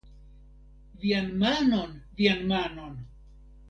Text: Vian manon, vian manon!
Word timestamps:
Vian 1.03 1.31
manon, 1.45 1.95
vian 2.19 2.45
manon! 2.57 3.01